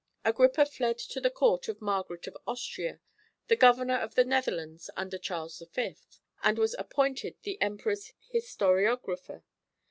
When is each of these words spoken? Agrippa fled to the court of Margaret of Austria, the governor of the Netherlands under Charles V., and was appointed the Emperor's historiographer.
Agrippa 0.25 0.65
fled 0.65 0.97
to 0.97 1.21
the 1.21 1.29
court 1.29 1.67
of 1.67 1.79
Margaret 1.79 2.25
of 2.25 2.35
Austria, 2.47 2.99
the 3.49 3.55
governor 3.55 3.97
of 3.97 4.15
the 4.15 4.23
Netherlands 4.25 4.89
under 4.97 5.19
Charles 5.19 5.61
V., 5.75 5.95
and 6.41 6.57
was 6.57 6.73
appointed 6.79 7.35
the 7.43 7.61
Emperor's 7.61 8.11
historiographer. 8.33 9.43